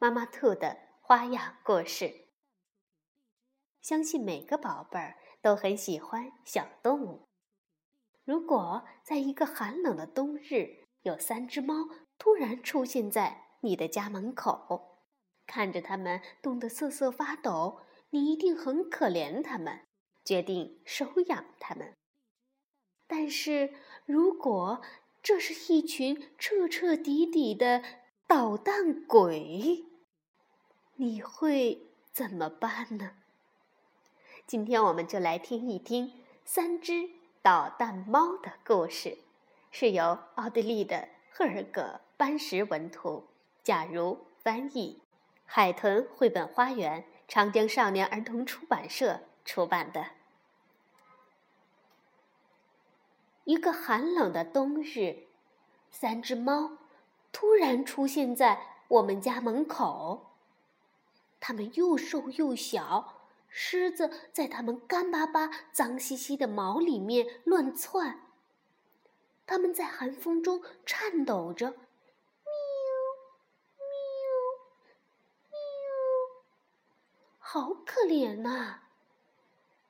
[0.00, 2.28] 妈妈兔的花样故事，
[3.82, 7.26] 相信每个宝贝儿都很喜欢小动物。
[8.24, 11.74] 如果在一个寒冷的冬日，有三只猫
[12.16, 15.00] 突然出现在你的家门口，
[15.48, 17.80] 看着它们冻得瑟瑟发抖，
[18.10, 19.80] 你一定很可怜它们，
[20.24, 21.92] 决定收养它们。
[23.08, 23.74] 但是
[24.06, 24.80] 如果
[25.24, 27.82] 这是一群彻彻底底的
[28.28, 29.86] 捣蛋鬼，
[31.00, 33.12] 你会怎么办呢？
[34.48, 36.12] 今天我们就来听一听
[36.44, 37.10] 三只
[37.40, 39.16] 捣蛋猫的故事，
[39.70, 41.82] 是由奥地利的赫尔格·
[42.16, 43.28] 班什文图，
[43.62, 45.00] 假如翻译，
[45.46, 50.04] 海豚绘本花园长江少年儿童出版社出版的。
[53.44, 55.28] 一个寒冷的冬日，
[55.92, 56.72] 三只猫
[57.30, 60.24] 突然出现在我们家门口。
[61.40, 68.22] 它们又瘦又小，狮子在它们干巴巴、脏兮兮的毛里面乱窜。
[69.46, 71.76] 它们在寒风中颤抖着，喵
[73.78, 73.86] 喵
[75.50, 75.58] 喵，
[77.38, 78.80] 好可怜呐！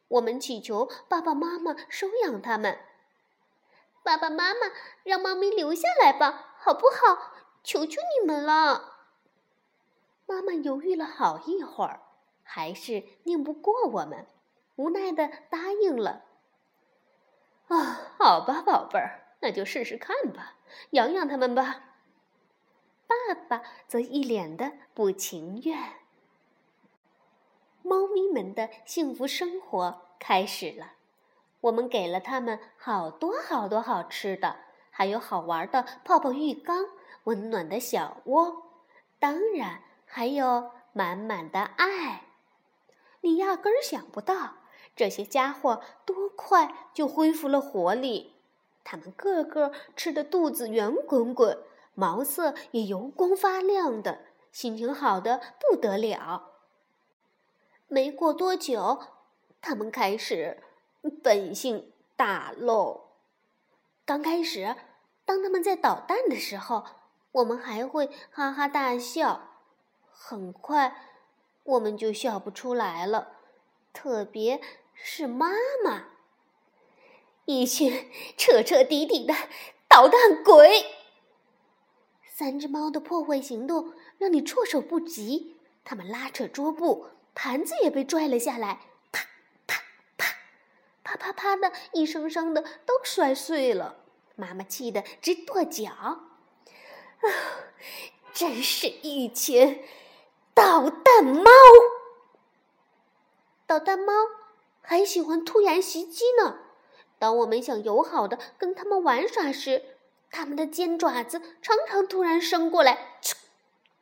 [0.08, 2.78] 我们祈求爸爸妈妈收养它们。
[4.04, 7.32] 爸爸妈妈，让猫咪留下来吧，好不好？
[7.64, 8.87] 求求你们了！
[10.28, 12.02] 妈妈犹豫了好一会儿，
[12.42, 14.26] 还是拧不过我们，
[14.76, 16.26] 无奈的答应了。
[17.68, 20.56] 啊，好吧，宝贝儿，那就试试看吧，
[20.90, 21.84] 养养它们吧。
[23.06, 25.94] 爸爸则一脸的不情愿。
[27.82, 30.92] 猫咪们的幸福生活开始了，
[31.62, 34.56] 我们给了它们好多好多好吃的，
[34.90, 36.84] 还有好玩的泡泡浴缸、
[37.24, 38.74] 温暖的小窝，
[39.18, 39.84] 当然。
[40.08, 42.24] 还有满满的爱，
[43.20, 44.54] 你压根儿想不到
[44.96, 48.34] 这些家伙多快就恢复了活力。
[48.82, 51.62] 他们个个吃的肚子圆滚滚，
[51.94, 54.20] 毛色也油光发亮的，
[54.50, 56.54] 心情好的不得了。
[57.86, 58.98] 没过多久，
[59.60, 60.62] 他们开始
[61.22, 63.08] 本性大露。
[64.06, 64.74] 刚开始，
[65.26, 66.84] 当他们在捣蛋的时候，
[67.32, 69.42] 我们还会哈哈大笑。
[70.20, 70.94] 很快，
[71.62, 73.36] 我们就笑不出来了，
[73.92, 74.60] 特别
[74.92, 75.48] 是妈
[75.84, 76.08] 妈，
[77.46, 79.32] 一群 彻彻底底的
[79.86, 80.84] 捣蛋鬼。
[82.26, 88.80] 三只猫的破坏行动让你措手不及，它们拉扯桌布，盘子也被拽了下来，
[89.12, 89.24] 啪
[89.66, 89.82] 啪
[90.18, 90.34] 啪，
[91.04, 94.04] 啪啪啪的一声声的都摔碎了。
[94.34, 96.20] 妈妈气得直跺脚， 啊，
[98.34, 99.82] 真是一群。
[100.58, 101.48] 捣蛋猫，
[103.64, 104.12] 捣蛋猫
[104.80, 106.58] 还喜欢突然袭击呢。
[107.16, 109.84] 当我们想友好的跟它们玩耍时，
[110.32, 113.20] 它们的尖爪子常常突然伸过来，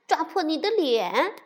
[0.09, 1.37] 抓破你的脸。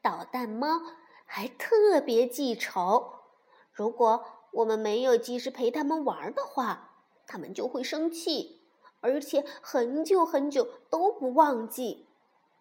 [0.00, 0.82] 捣蛋猫
[1.24, 3.22] 还特别记仇，
[3.72, 6.90] 如果我们没有及时陪它们玩的话，
[7.26, 8.62] 它们就会生气，
[9.00, 12.06] 而且很久很久都不忘记，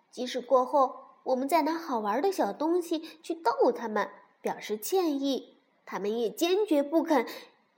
[0.09, 1.04] 即使过后。
[1.25, 4.09] 我们再拿好玩的小东西去逗他们，
[4.41, 7.25] 表示歉意，他们也坚决不肯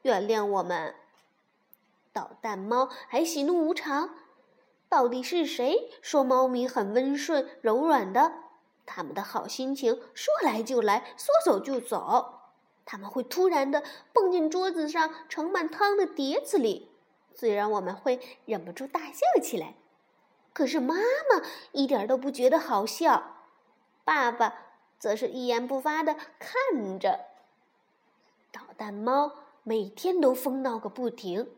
[0.01, 0.95] 原谅我们。
[2.11, 4.15] 捣蛋猫还喜怒无常，
[4.89, 8.33] 到底是谁说猫咪很温顺柔软的？
[8.85, 12.33] 他们的好心情说来就来，说走就走。
[12.85, 16.91] 他们会突然的蹦进桌子上盛满汤的碟子里，
[17.33, 19.75] 虽然我们会忍不住大笑起来，
[20.51, 23.35] 可是妈妈一点都不觉得好笑。
[24.07, 24.53] 爸爸
[24.97, 27.25] 则是一言不发的看着。
[28.53, 29.33] 捣蛋猫
[29.63, 31.51] 每天都疯闹个不停，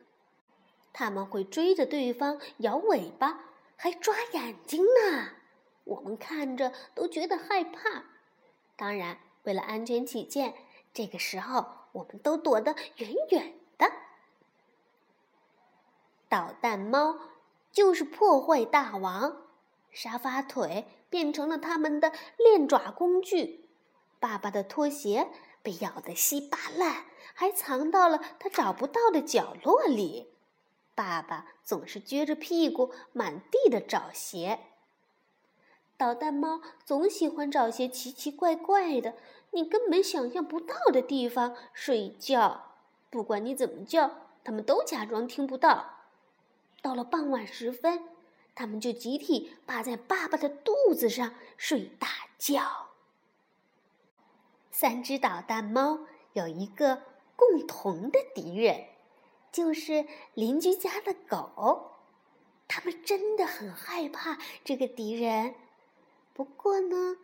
[0.92, 3.42] 他们会追着对方摇尾巴，
[3.75, 5.34] 还抓眼睛呢。
[5.84, 8.06] 我们看着都觉得害怕。
[8.75, 10.56] 当然，为了安全起见，
[10.92, 13.92] 这个时候我们都躲得远远的。
[16.28, 17.16] 捣蛋猫
[17.72, 19.44] 就是破坏大王，
[19.92, 20.88] 沙发腿。
[21.09, 23.65] 变成了他们的练爪工具。
[24.19, 25.29] 爸爸的拖鞋
[25.63, 30.27] 被咬得稀巴烂，还藏到了他找不到的角落里。
[30.94, 34.59] 爸爸总是撅着屁股满地的找鞋。
[35.95, 39.15] 捣蛋猫总喜欢找些奇奇怪怪的、
[39.51, 42.75] 你根本想象不到的地方睡觉。
[43.09, 44.11] 不管你怎么叫，
[44.44, 45.97] 它们都假装听不到。
[46.81, 48.03] 到了傍晚时分，
[48.59, 52.89] 它们就集体趴在爸爸的肚子上睡大觉。
[54.69, 56.01] 三只捣蛋猫
[56.33, 57.03] 有一个
[57.38, 58.88] 共同的敌人，
[59.50, 61.94] 就是邻居家的狗。
[62.67, 65.56] 它们真的很害怕这个敌人。
[66.33, 67.15] 不过呢，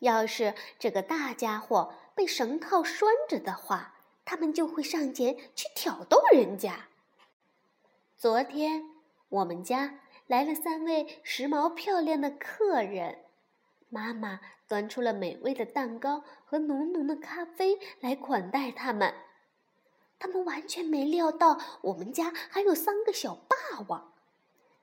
[0.00, 3.94] 要是这个大家伙被绳套拴着的话，
[4.24, 6.88] 他们就会上前去挑逗人家。
[8.16, 8.90] 昨天
[9.28, 13.24] 我们家来了三位时髦漂亮的客人，
[13.88, 19.14] 妈妈端出了美味的蛋糕和浓浓的咖啡来款待他们。
[20.18, 23.56] 他们完全没料到我们家还有三个小霸
[23.88, 24.12] 王，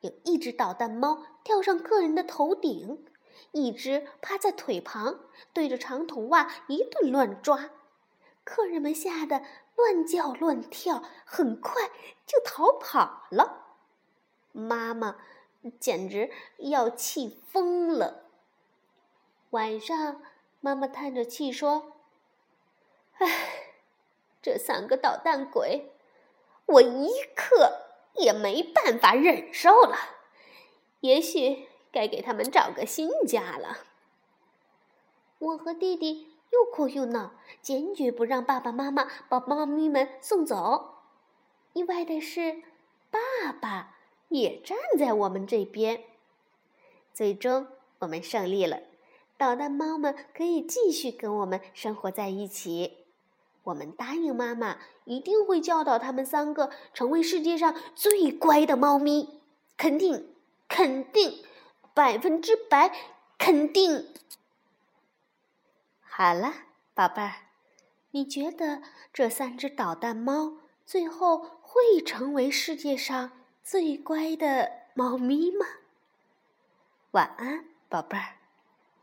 [0.02, 3.06] 有一只捣蛋猫跳上客人的头顶。
[3.52, 5.20] 一只趴在腿旁，
[5.54, 7.70] 对着长筒袜一顿乱抓，
[8.44, 9.44] 客人们吓得
[9.76, 11.92] 乱叫乱跳，很快
[12.26, 13.62] 就逃跑了。
[14.52, 15.18] 妈妈
[15.72, 18.24] 简直要气疯了。
[19.52, 20.22] 晚上，
[20.62, 21.94] 妈妈叹着气说
[23.20, 23.74] ：“唉，
[24.42, 25.94] 这三个捣蛋鬼，
[26.66, 27.82] 我一刻
[28.16, 29.98] 也没办法忍受了。
[31.02, 33.78] 也许……”该给他们找个新家了。
[35.40, 41.06] 我和弟弟又哭又闹，坚决不让爸爸妈妈把猫咪们送走。
[41.72, 42.64] 意外的是，
[43.10, 43.95] 爸爸
[44.40, 46.04] 也站在我们这边。
[47.14, 47.68] 最终，
[48.00, 48.82] 我们胜利了，
[49.38, 53.06] 捣蛋猫们可以继续跟我们生活在一起。
[53.64, 59.42] 我们答应妈妈，一定会教导他们三个成为世界上最乖的猫咪。
[59.78, 60.30] 肯定，
[60.68, 61.44] 肯定。
[61.94, 62.94] 百分之百
[63.38, 64.08] 肯定。
[66.02, 66.54] 好了，
[66.94, 67.34] 宝贝儿，
[68.12, 68.82] 你觉得
[69.14, 73.32] 这三只捣蛋猫最后会成为世界上
[73.66, 75.66] 最乖的猫咪吗？
[77.10, 78.36] 晚安，宝贝儿。